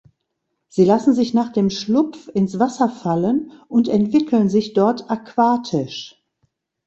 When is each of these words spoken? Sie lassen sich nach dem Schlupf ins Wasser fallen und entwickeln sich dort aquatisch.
Sie 0.67 0.83
lassen 0.83 1.13
sich 1.13 1.35
nach 1.35 1.53
dem 1.53 1.69
Schlupf 1.69 2.27
ins 2.33 2.57
Wasser 2.57 2.89
fallen 2.89 3.51
und 3.67 3.87
entwickeln 3.87 4.49
sich 4.49 4.73
dort 4.73 5.11
aquatisch. 5.11 6.19